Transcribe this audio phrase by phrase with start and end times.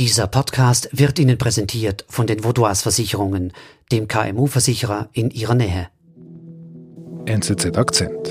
[0.00, 3.52] Dieser Podcast wird Ihnen präsentiert von den Vaudois Versicherungen,
[3.92, 5.88] dem KMU-Versicherer in Ihrer Nähe.
[7.26, 8.28] NZZ Akzent.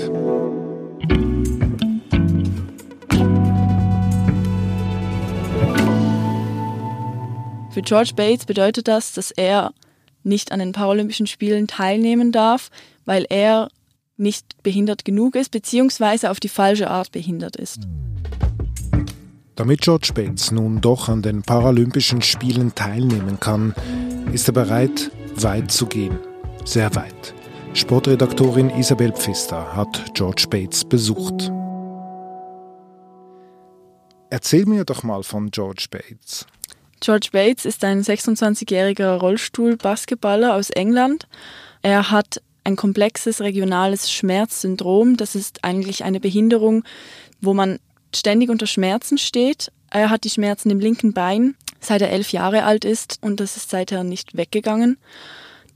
[7.70, 9.72] Für George Bates bedeutet das, dass er
[10.24, 12.70] nicht an den Paralympischen Spielen teilnehmen darf,
[13.04, 13.68] weil er
[14.16, 17.86] nicht behindert genug ist, beziehungsweise auf die falsche Art behindert ist.
[19.60, 23.74] Damit George Bates nun doch an den Paralympischen Spielen teilnehmen kann,
[24.32, 26.18] ist er bereit, weit zu gehen.
[26.64, 27.34] Sehr weit.
[27.74, 31.52] Sportredaktorin Isabel Pfister hat George Bates besucht.
[34.30, 36.46] Erzähl mir doch mal von George Bates.
[37.00, 41.28] George Bates ist ein 26-jähriger Rollstuhl-Basketballer aus England.
[41.82, 45.18] Er hat ein komplexes regionales Schmerzsyndrom.
[45.18, 46.82] Das ist eigentlich eine Behinderung,
[47.42, 47.78] wo man
[48.14, 49.70] ständig unter Schmerzen steht.
[49.90, 53.56] Er hat die Schmerzen im linken Bein, seit er elf Jahre alt ist und das
[53.56, 54.98] ist seither nicht weggegangen.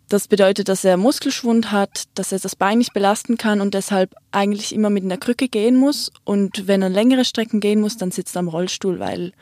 [0.09, 4.15] Das bedeutet, dass er Muskelschwund hat, dass er das Bein nicht belasten kann und deshalb
[4.33, 6.13] eigentlich immer mit einer Krücke gehen muss.
[6.25, 9.33] Und wenn er längere Strecken gehen muss, dann sitzt er am Rollstuhl, weil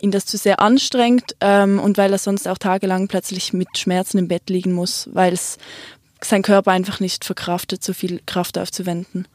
[0.00, 4.18] ihn das zu sehr anstrengt ähm, und weil er sonst auch tagelang plötzlich mit Schmerzen
[4.18, 5.58] im Bett liegen muss, weil es
[6.22, 9.28] sein Körper einfach nicht verkraftet, so viel Kraft aufzuwenden.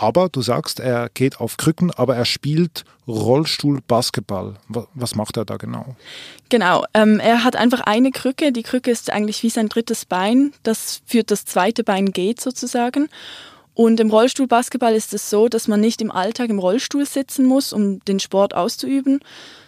[0.00, 4.54] Aber du sagst, er geht auf Krücken, aber er spielt Rollstuhl-Basketball.
[4.94, 5.94] Was macht er da genau?
[6.48, 8.50] Genau, ähm, er hat einfach eine Krücke.
[8.50, 10.54] Die Krücke ist eigentlich wie sein drittes Bein.
[10.62, 13.10] Das führt das zweite Bein geht sozusagen.
[13.74, 17.74] Und im Rollstuhl-Basketball ist es so, dass man nicht im Alltag im Rollstuhl sitzen muss,
[17.74, 19.20] um den Sport auszuüben,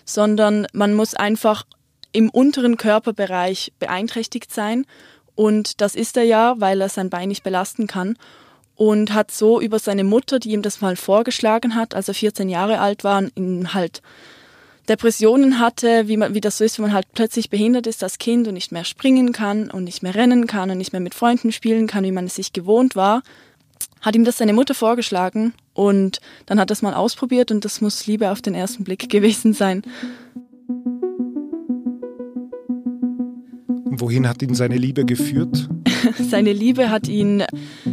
[0.06, 1.64] sondern man muss einfach
[2.12, 4.86] im unteren Körperbereich beeinträchtigt sein.
[5.34, 8.16] Und das ist er ja, weil er sein Bein nicht belasten kann
[8.82, 12.48] und hat so über seine Mutter, die ihm das mal vorgeschlagen hat, als er 14
[12.48, 13.22] Jahre alt war,
[13.74, 14.02] halt
[14.88, 18.18] Depressionen hatte, wie, man, wie das so ist, wenn man halt plötzlich behindert ist als
[18.18, 21.14] Kind und nicht mehr springen kann und nicht mehr rennen kann und nicht mehr mit
[21.14, 23.22] Freunden spielen kann, wie man es sich gewohnt war,
[24.00, 27.80] hat ihm das seine Mutter vorgeschlagen und dann hat er es mal ausprobiert und das
[27.80, 29.82] muss Liebe auf den ersten Blick gewesen sein.
[34.02, 35.68] Wohin hat ihn seine Liebe geführt?
[36.28, 37.44] seine Liebe hat ihn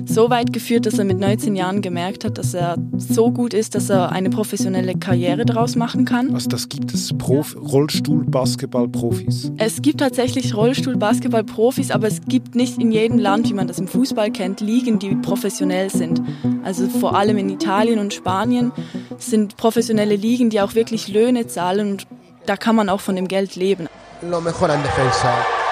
[0.05, 3.75] so weit geführt, dass er mit 19 Jahren gemerkt hat, dass er so gut ist,
[3.75, 6.33] dass er eine professionelle Karriere daraus machen kann.
[6.33, 9.51] Also das gibt es Prof Rollstuhl-Basketball-Profis?
[9.57, 13.87] Es gibt tatsächlich Rollstuhl-Basketball-Profis, aber es gibt nicht in jedem Land, wie man das im
[13.87, 16.23] Fußball kennt, Ligen, die professionell sind.
[16.63, 18.71] Also vor allem in Italien und Spanien
[19.19, 22.07] sind professionelle Ligen, die auch wirklich Löhne zahlen und
[22.47, 23.87] da kann man auch von dem Geld leben.
[24.23, 25.68] Lo mejor en defensa.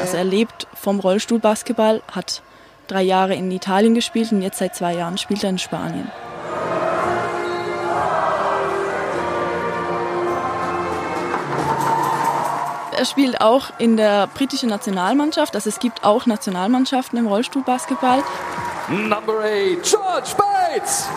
[0.00, 2.42] Also er lebt vom Rollstuhlbasketball, hat
[2.86, 6.10] drei Jahre in Italien gespielt und jetzt seit zwei Jahren spielt er in Spanien.
[12.96, 18.22] Er spielt auch in der britischen Nationalmannschaft, also es gibt auch Nationalmannschaften im Rollstuhlbasketball.
[18.88, 21.08] Number eight, George Bates!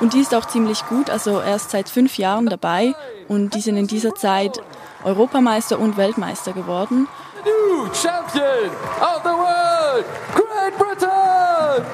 [0.00, 2.94] Und die ist auch ziemlich gut, also er ist seit fünf Jahren dabei
[3.28, 4.60] und die sind in dieser Zeit
[5.04, 7.08] Europameister und Weltmeister geworden.
[7.44, 11.84] New champion of the world, Great Britain!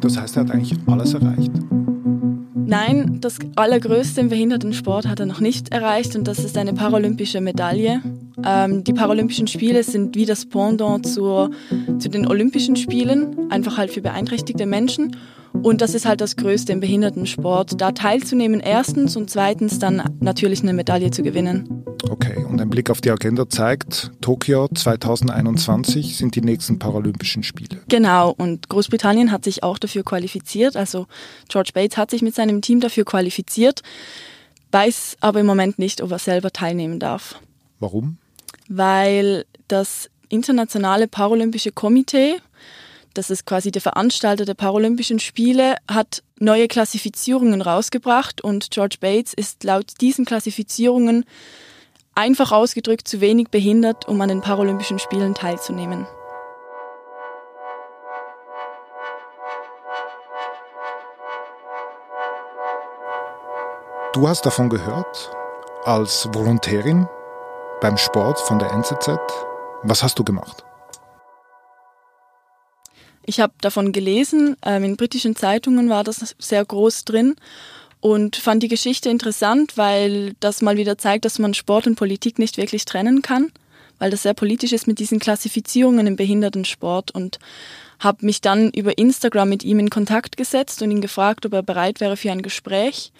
[0.00, 1.50] Das heißt, er hat eigentlich alles erreicht.
[2.54, 7.40] Nein, das Allergrößte im Behindertensport hat er noch nicht erreicht und das ist eine paralympische
[7.40, 8.00] Medaille.
[8.44, 11.50] Ähm, die Paralympischen Spiele sind wie das Pendant zur,
[11.98, 15.16] zu den Olympischen Spielen, einfach halt für beeinträchtigte Menschen.
[15.52, 20.62] Und das ist halt das Größte im Behindertensport, da teilzunehmen erstens und zweitens dann natürlich
[20.62, 21.84] eine Medaille zu gewinnen.
[22.08, 27.80] Okay, und ein Blick auf die Agenda zeigt, Tokio 2021 sind die nächsten Paralympischen Spiele.
[27.88, 31.06] Genau, und Großbritannien hat sich auch dafür qualifiziert, also
[31.48, 33.82] George Bates hat sich mit seinem Team dafür qualifiziert,
[34.70, 37.40] weiß aber im Moment nicht, ob er selber teilnehmen darf.
[37.80, 38.18] Warum?
[38.70, 42.40] Weil das Internationale Paralympische Komitee
[43.14, 49.34] das ist quasi der Veranstalter der Paralympischen Spiele, hat neue Klassifizierungen rausgebracht und George Bates
[49.34, 51.24] ist laut diesen Klassifizierungen
[52.14, 56.06] einfach ausgedrückt zu wenig behindert, um an den Paralympischen Spielen teilzunehmen.
[64.12, 65.30] Du hast davon gehört,
[65.84, 67.08] als Volontärin
[67.80, 69.18] beim Sport von der NZZ.
[69.82, 70.64] Was hast du gemacht?
[73.24, 77.36] Ich habe davon gelesen, ähm, in britischen Zeitungen war das sehr groß drin
[78.00, 82.38] und fand die Geschichte interessant, weil das mal wieder zeigt, dass man Sport und Politik
[82.38, 83.52] nicht wirklich trennen kann,
[83.98, 87.38] weil das sehr politisch ist mit diesen Klassifizierungen im Behindertensport und
[87.98, 91.62] habe mich dann über Instagram mit ihm in Kontakt gesetzt und ihn gefragt, ob er
[91.62, 93.12] bereit wäre für ein Gespräch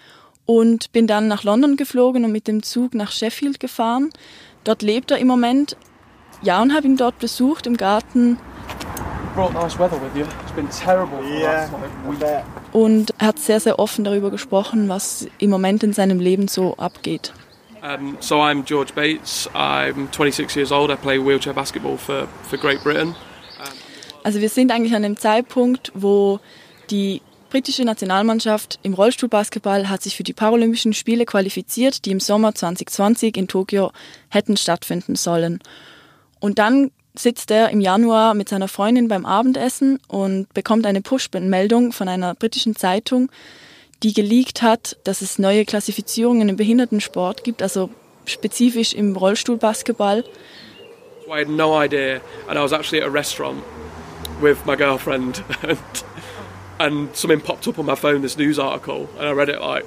[0.47, 4.11] und bin dann nach London geflogen und mit dem Zug nach Sheffield gefahren.
[4.65, 5.77] Dort lebt er im Moment.
[6.43, 8.39] Ja, und habe ihn dort besucht im Garten.
[12.73, 16.77] Und er hat sehr, sehr offen darüber gesprochen, was im Moment in seinem Leben so
[16.77, 17.33] abgeht.
[17.83, 19.49] Um, so I'm George Bates.
[19.55, 20.91] I'm 26 years old.
[20.91, 23.15] I play wheelchair basketball for, for Great Britain.
[24.23, 26.41] Also wir sind eigentlich an dem Zeitpunkt, wo
[26.91, 32.55] die britische Nationalmannschaft im Rollstuhlbasketball hat sich für die Paralympischen Spiele qualifiziert, die im Sommer
[32.55, 33.93] 2020 in Tokio
[34.31, 35.61] hätten stattfinden sollen.
[36.39, 41.93] Und dann sitzt er im Januar mit seiner Freundin beim Abendessen und bekommt eine Push-Meldung
[41.93, 43.31] von einer britischen Zeitung,
[44.03, 47.91] die geleakt hat, dass es neue Klassifizierungen im Behindertensport gibt, also
[48.25, 50.25] spezifisch im Rollstuhlbasketball.
[51.29, 53.63] I had no idea, and I was actually at a restaurant
[54.41, 55.79] with my girlfriend, and,
[56.81, 59.85] and something popped up on my phone, this news article, and I read it like,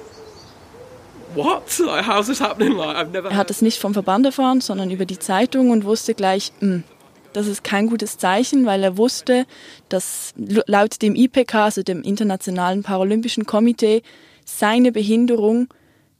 [1.34, 1.78] what?
[1.80, 2.72] Like, how's this happening?
[2.72, 3.30] Like, I've never.
[3.30, 6.68] Er hat es nicht vom Verband erfahren, sondern über die Zeitung und wusste gleich, mh,
[6.68, 6.84] hm,
[7.32, 9.44] das ist kein gutes Zeichen, weil er wusste,
[9.88, 14.02] dass laut dem IPK, also dem Internationalen Paralympischen Komitee,
[14.44, 15.66] seine Behinderung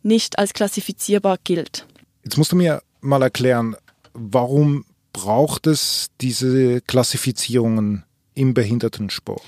[0.03, 1.87] nicht als klassifizierbar gilt.
[2.25, 3.77] Jetzt musst du mir mal erklären,
[4.13, 8.05] warum braucht es diese Klassifizierungen
[8.35, 9.43] im Behindertensport?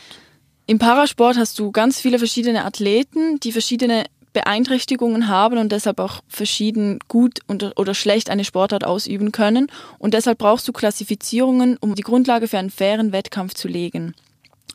[0.69, 6.21] Im Parasport hast du ganz viele verschiedene Athleten, die verschiedene Beeinträchtigungen haben und deshalb auch
[6.29, 9.69] verschieden gut oder schlecht eine Sportart ausüben können.
[9.99, 14.15] Und deshalb brauchst du Klassifizierungen, um die Grundlage für einen fairen Wettkampf zu legen.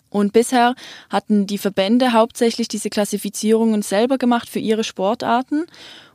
[0.10, 0.76] Und bisher
[1.10, 5.66] hatten die Verbände hauptsächlich diese Klassifizierungen selber gemacht für ihre Sportarten.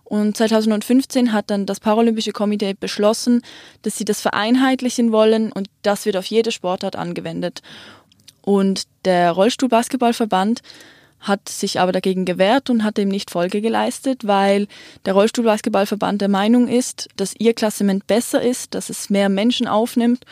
[0.05, 3.43] Und 2015 hat dann das Paralympische Komitee beschlossen,
[3.82, 7.62] dass sie das vereinheitlichen wollen und das wird auf jede Sportart angewendet.
[8.46, 10.62] Und der Rollstuhlbasketballverband
[11.19, 14.69] hat sich aber dagegen gewehrt und hat dem nicht Folge geleistet, weil
[15.04, 20.25] der Rollstuhlbasketballverband der Meinung ist, dass ihr Klassement besser ist, dass es mehr Menschen aufnimmt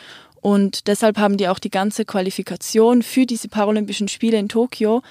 [0.45, 5.01] und deshalb haben die auch die ganze Qualifikation für diese Paralympischen Spiele in Tokio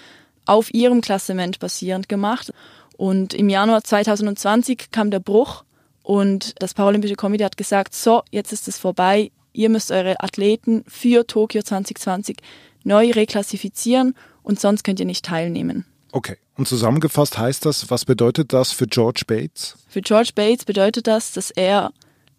[0.46, 2.52] auf ihrem Klassement basierend gemacht.
[2.96, 5.64] Und im Januar 2020 kam der Bruch
[6.04, 10.84] und das Paralympische Komitee hat gesagt, so, jetzt ist es vorbei, ihr müsst eure Athleten
[10.86, 12.36] für Tokio 2020
[12.84, 15.84] neu reklassifizieren und sonst könnt ihr nicht teilnehmen.
[16.12, 16.36] Okay.
[16.56, 19.76] Und zusammengefasst heißt das, was bedeutet das für George Bates?
[19.88, 21.92] Für George Bates bedeutet das, dass er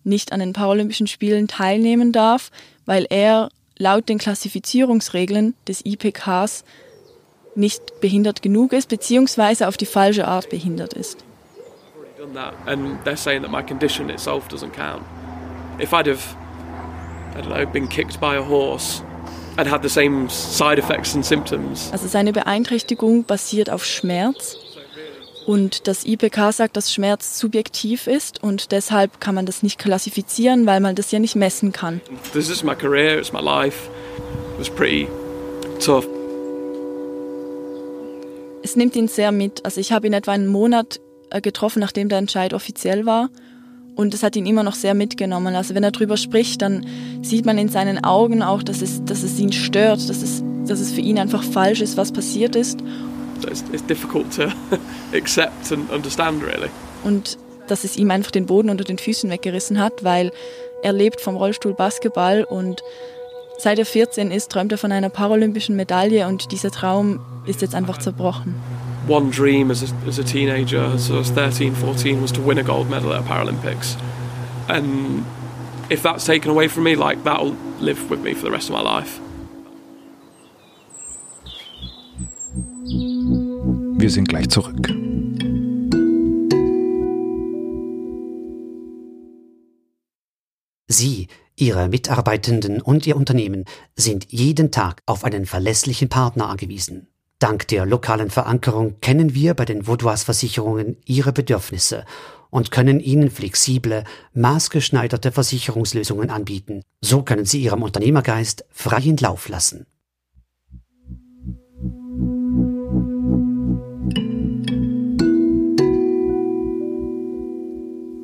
[0.05, 2.51] nicht an den Paralympischen Spielen teilnehmen darf,
[2.85, 6.63] weil er laut den Klassifizierungsregeln des IPKs
[7.55, 11.25] nicht behindert genug ist, beziehungsweise auf die falsche Art behindert ist.
[12.65, 15.03] And they're saying that my condition itself doesn't count.
[15.79, 16.35] If I'd have,
[17.35, 19.03] I don't know, been kicked by a horse
[19.57, 21.89] and had the same side effects and symptoms.
[21.91, 24.57] Also seine Beeinträchtigung basiert auf Schmerz
[25.45, 30.65] und das IPK sagt, dass Schmerz subjektiv ist und deshalb kann man das nicht klassifizieren,
[30.65, 32.01] weil man das ja nicht messen kann.
[32.33, 33.89] This is my career, it's my life.
[34.53, 35.07] It was pretty
[35.79, 36.07] tough.
[38.63, 39.63] Es nimmt ihn sehr mit.
[39.63, 40.99] Also ich habe ihn etwa einen Monat
[41.29, 43.29] äh, getroffen, nachdem der Entscheid offiziell war.
[43.95, 45.55] Und es hat ihn immer noch sehr mitgenommen.
[45.55, 46.85] Also wenn er drüber spricht, dann
[47.21, 50.79] sieht man in seinen Augen auch, dass es, dass es ihn stört, dass es, dass
[50.79, 52.79] es für ihn einfach falsch ist, was passiert ist.
[53.49, 54.47] It's, it's difficult to
[55.13, 56.69] accept and understand, really.
[57.03, 57.37] Und
[57.67, 60.31] dass es ihm einfach den Boden unter den Füßen weggerissen hat, weil
[60.83, 62.83] er lebt vom Rollstuhl Basketball und
[63.57, 67.75] seit er 14 ist, träumt er von einer paralympischen Medaille und dieser Traum ist jetzt
[67.75, 68.55] einfach zerbrochen
[69.07, 72.57] one dream as a, as a teenager, as I was 13, 14, was to win
[72.57, 73.99] a gold medal at Paralympics.
[74.67, 75.25] And
[75.89, 78.75] if that's taken away from me, like that'll live with me for the rest of
[78.75, 79.19] my life.
[83.97, 84.87] Wir sind gleich zurück.
[90.87, 97.07] Sie, Ihre Mitarbeitenden und Ihr Unternehmen sind jeden Tag auf einen verlässlichen Partner angewiesen.
[97.39, 102.05] Dank der lokalen Verankerung kennen wir bei den Vaudois Versicherungen Ihre Bedürfnisse
[102.49, 106.81] und können Ihnen flexible, maßgeschneiderte Versicherungslösungen anbieten.
[107.01, 109.85] So können Sie Ihrem Unternehmergeist freien Lauf lassen.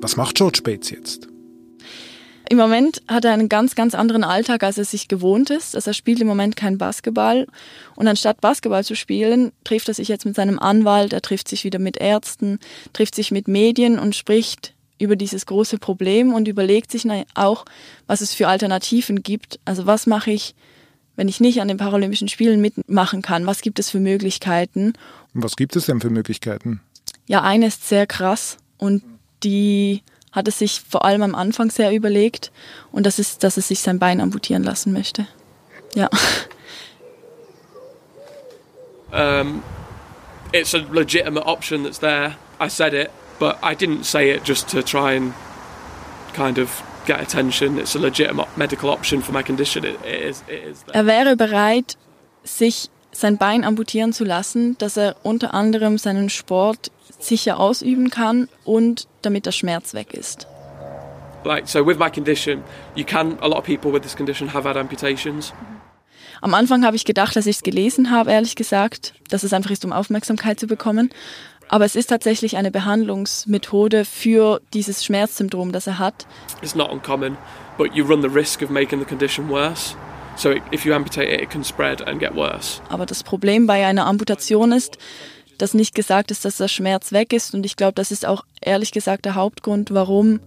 [0.02, 1.31] Was macht George Bates jetzt?
[2.52, 5.74] Im Moment hat er einen ganz, ganz anderen Alltag, als er sich gewohnt ist.
[5.74, 7.48] Also er spielt im Moment kein Basketball.
[7.96, 11.64] Und anstatt Basketball zu spielen, trifft er sich jetzt mit seinem Anwalt, er trifft sich
[11.64, 12.60] wieder mit Ärzten,
[12.92, 17.64] trifft sich mit Medien und spricht über dieses große Problem und überlegt sich auch,
[18.06, 19.62] was es für Alternativen gibt.
[19.64, 20.54] Also was mache ich,
[21.16, 23.46] wenn ich nicht an den Paralympischen Spielen mitmachen kann?
[23.46, 24.92] Was gibt es für Möglichkeiten?
[25.34, 26.82] Was gibt es denn für Möglichkeiten?
[27.28, 29.04] Ja, eine ist sehr krass und
[29.42, 32.52] die hat es sich vor allem am Anfang sehr überlegt
[32.92, 35.28] und das ist, dass es sich sein Bein amputieren lassen möchte.
[35.94, 36.10] Ja.
[39.12, 39.62] Um,
[40.54, 42.38] it's a legitimate option that's there.
[42.62, 43.10] I said it,
[43.40, 45.34] but I didn't say it just to try and
[46.34, 47.78] kind of get attention.
[47.78, 49.84] It's a legitimate medical option for my condition.
[49.84, 51.98] It, it is, it is er wäre bereit,
[52.44, 56.92] sich sein Bein amputieren zu lassen, dass er unter anderem seinen Sport
[57.24, 60.48] sicher ausüben kann und damit der Schmerz weg ist.
[61.44, 62.64] Like so with my condition,
[62.96, 65.54] you can a lot of people with this condition have had amputations.
[66.42, 69.72] Am Anfang habe ich gedacht, dass ich es gelesen habe, ehrlich gesagt, dass es einfach
[69.72, 71.12] ist, um Aufmerksamkeit zu bekommen.
[71.68, 76.28] Aber es ist tatsächlich eine Behandlungsmethode für dieses Schmerzsyndrom, das er hat.
[76.62, 77.38] It's not uncommon,
[77.78, 79.96] but you run the risk of making the condition worse.
[80.36, 82.82] So if you amputate it, it can spread and get worse.
[82.90, 84.98] Aber das Problem bei einer Amputation ist,
[85.62, 87.54] dass nicht gesagt ist, dass der Schmerz weg ist.
[87.54, 90.40] Und ich glaube, das ist auch ehrlich gesagt der Hauptgrund, warum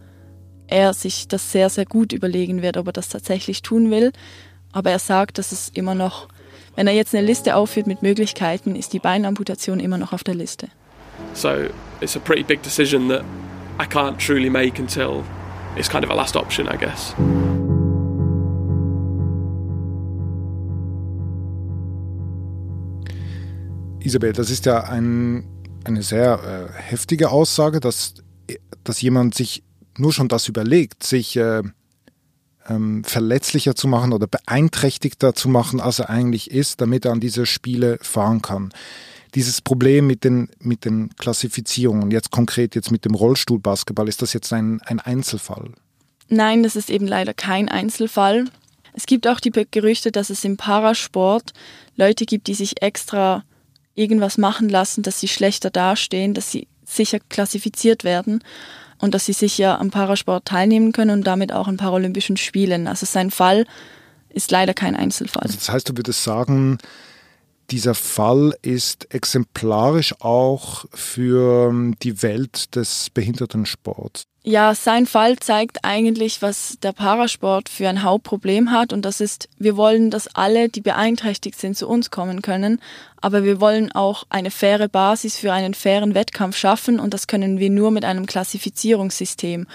[0.66, 4.12] er sich das sehr, sehr gut überlegen wird, ob er das tatsächlich tun will.
[4.73, 6.28] Aber er sagt, dass es immer noch,
[6.75, 10.35] wenn er jetzt eine Liste aufführt mit Möglichkeiten, ist die Beinamputation immer noch auf der
[10.35, 10.68] Liste.
[11.33, 11.68] So
[12.00, 13.23] it's a pretty big decision that
[13.80, 15.23] I can't truly make until
[15.76, 17.14] it's kind of a last option, I guess.
[24.04, 25.44] Isabel, das ist ja ein,
[25.84, 28.14] eine sehr äh, heftige Aussage, dass,
[28.84, 29.62] dass jemand sich
[29.96, 31.62] nur schon das überlegt, sich äh,
[32.68, 37.20] ähm, verletzlicher zu machen oder beeinträchtigter zu machen, als er eigentlich ist, damit er an
[37.20, 38.73] diese Spiele fahren kann.
[39.34, 44.32] Dieses Problem mit den, mit den Klassifizierungen, jetzt konkret jetzt mit dem Rollstuhlbasketball, ist das
[44.32, 45.73] jetzt ein, ein Einzelfall?
[46.28, 48.44] Nein, das ist eben leider kein Einzelfall.
[48.92, 51.52] Es gibt auch die Gerüchte, dass es im Parasport
[51.96, 53.44] Leute gibt, die sich extra
[53.95, 58.43] irgendwas machen lassen, dass sie schlechter dastehen, dass sie sicher klassifiziert werden
[58.99, 62.87] und dass sie sicher am Parasport teilnehmen können und damit auch an Paralympischen Spielen.
[62.87, 63.67] Also sein Fall
[64.31, 65.43] ist leider kein Einzelfall.
[65.45, 66.79] Also das heißt, du würdest sagen,
[67.71, 71.73] dieser Fall ist exemplarisch auch für
[72.03, 74.25] die Welt des Behindertensports.
[74.47, 78.93] Ja, sein Fall zeigt eigentlich, was der Parasport für ein Hauptproblem hat.
[78.93, 82.79] Und das ist, wir wollen, dass alle, die beeinträchtigt sind, zu uns kommen können.
[83.23, 87.01] Aber wir wollen auch eine faire Basis für einen fairen Wettkampf schaffen.
[87.01, 89.67] Und das können wir nur mit einem Klassifizierungssystem.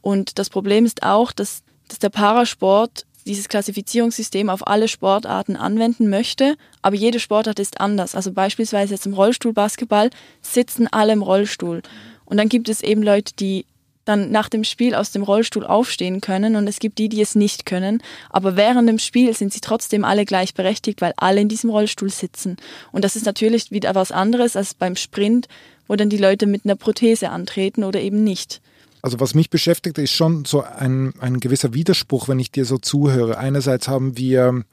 [0.00, 6.08] Und das Problem ist auch, dass, dass der Parasport dieses Klassifizierungssystem auf alle Sportarten anwenden
[6.08, 8.14] möchte, aber jede Sportart ist anders.
[8.14, 10.08] Also beispielsweise jetzt im Rollstuhlbasketball
[10.40, 11.82] sitzen alle im Rollstuhl.
[12.24, 13.66] Und dann gibt es eben Leute, die
[14.06, 17.34] dann nach dem Spiel aus dem Rollstuhl aufstehen können und es gibt die, die es
[17.34, 18.02] nicht können.
[18.30, 22.56] Aber während dem Spiel sind sie trotzdem alle gleichberechtigt, weil alle in diesem Rollstuhl sitzen.
[22.92, 25.48] Und das ist natürlich wieder was anderes als beim Sprint,
[25.88, 28.60] wo dann die Leute mit einer Prothese antreten oder eben nicht.
[29.02, 32.78] Also was mich beschäftigt, ist schon so ein, ein gewisser Widerspruch, wenn ich dir so
[32.78, 33.38] zuhöre.
[33.38, 34.64] Einerseits haben wir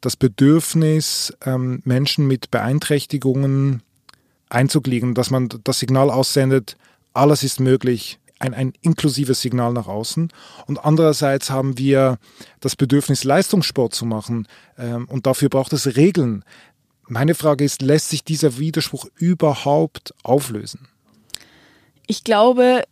[0.00, 3.82] das Bedürfnis, ähm, Menschen mit Beeinträchtigungen
[4.48, 6.76] einzugliedern, dass man das Signal aussendet,
[7.12, 10.32] alles ist möglich, ein, ein inklusives Signal nach außen.
[10.66, 12.18] Und andererseits haben wir
[12.58, 14.48] das Bedürfnis, Leistungssport zu machen.
[14.76, 16.44] Ähm, und dafür braucht es Regeln.
[17.06, 20.88] Meine Frage ist, lässt sich dieser Widerspruch überhaupt auflösen?
[22.06, 22.84] Ich glaube,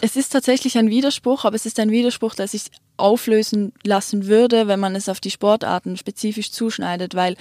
[0.00, 2.64] es ist tatsächlich ein Widerspruch, aber es ist ein Widerspruch, der sich
[2.96, 7.36] auflösen lassen würde, wenn man es auf die Sportarten spezifisch zuschneidet, weil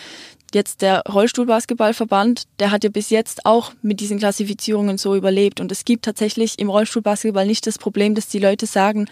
[0.56, 5.72] jetzt der Rollstuhlbasketballverband, der hat ja bis jetzt auch mit diesen Klassifizierungen so überlebt und
[5.72, 9.08] es gibt tatsächlich im Rollstuhlbasketball nicht das Problem, dass die Leute sagen,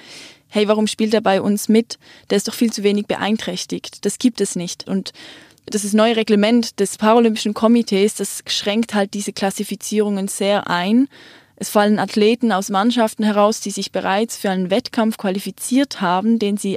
[0.47, 1.97] hey, warum spielt er bei uns mit?
[2.29, 4.05] Der ist doch viel zu wenig beeinträchtigt.
[4.05, 5.11] Das gibt es nicht und
[5.65, 11.07] das ist neue Reglement des Paralympischen Komitees, das schränkt halt diese Klassifizierungen sehr ein
[11.61, 16.57] es fallen Athleten aus Mannschaften heraus, die sich bereits für einen Wettkampf qualifiziert haben, den
[16.57, 16.75] sie,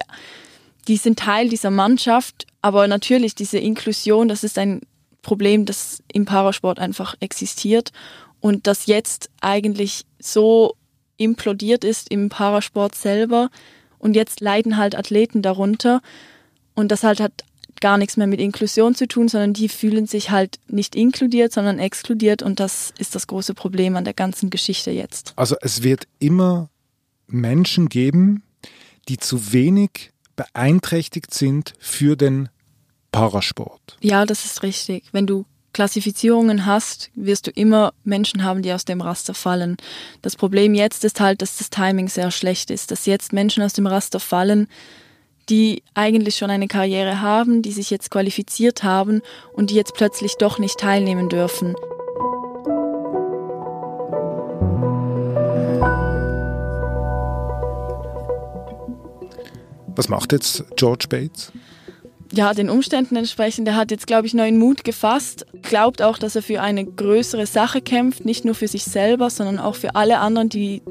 [0.89, 2.47] die sind Teil dieser Mannschaft.
[2.65, 4.81] Aber natürlich diese Inklusion, das ist ein
[5.21, 7.93] Problem, das im Parasport einfach existiert
[8.41, 10.75] und das jetzt eigentlich so
[11.19, 13.51] implodiert ist im Parasport selber.
[13.99, 16.01] Und jetzt leiden halt Athleten darunter.
[16.75, 17.45] Und das halt hat
[17.83, 21.79] gar nichts mehr mit Inklusion zu tun, sondern die fühlen sich halt nicht inkludiert, sondern
[21.79, 25.35] exkludiert und das ist das große Problem an der ganzen Geschichte jetzt.
[25.37, 26.71] Also es wird immer
[27.27, 28.43] Menschen geben,
[29.11, 32.49] die zu wenig beeinträchtigt sind für den
[33.15, 33.97] Parasport.
[34.01, 35.05] Ja, das ist richtig.
[35.13, 39.77] Wenn du Klassifizierungen hast, wirst du immer Menschen haben, die aus dem Raster fallen.
[40.21, 43.73] Das Problem jetzt ist halt, dass das Timing sehr schlecht ist, dass jetzt Menschen aus
[43.73, 44.67] dem Raster fallen,
[45.49, 50.35] die eigentlich schon eine Karriere haben, die sich jetzt qualifiziert haben und die jetzt plötzlich
[50.37, 51.77] doch nicht teilnehmen dürfen.
[59.97, 61.53] Was macht jetzt George Bates?
[62.37, 63.69] Ja, den Umständen entsprechend.
[63.69, 67.47] Er hat jetzt, glaube ich, neuen Mut gefasst, glaubt auch, dass er für eine größere
[67.47, 70.83] Sache kämpft, nicht nur für sich selber, sondern auch für alle anderen, die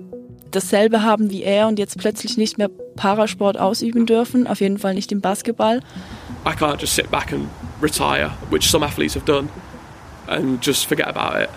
[0.52, 4.94] dasselbe haben wie er und jetzt plötzlich nicht mehr Parasport ausüben dürfen, auf jeden Fall
[4.94, 5.82] nicht im Basketball.
[6.46, 7.50] I can't just sit back and
[7.82, 9.50] retire, which some athletes have done,
[10.28, 11.50] and just forget about it.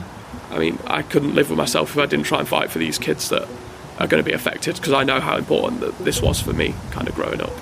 [0.53, 2.99] I mean, I couldn't live with myself if I didn't try and fight for these
[2.99, 3.47] kids that
[4.01, 6.75] are going to be affected, because I know how important that this was for me,
[6.91, 7.53] kind of growing up.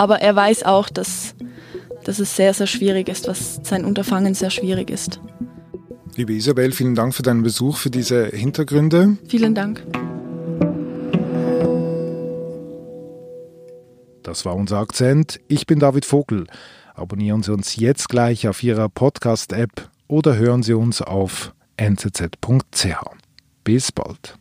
[0.00, 1.34] Aber er weiß auch, dass,
[2.04, 5.20] dass es sehr, sehr schwierig ist, was sein Unterfangen sehr schwierig ist.
[6.16, 9.18] Liebe Isabel, vielen Dank für deinen Besuch, für diese Hintergründe.
[9.28, 9.84] Vielen Dank.
[14.22, 15.38] Das war unser Akzent.
[15.48, 16.46] Ich bin David Vogel.
[16.94, 22.86] Abonnieren Sie uns jetzt gleich auf Ihrer Podcast-App oder hören Sie uns auf nzz.ch.
[23.64, 24.38] Bis bald.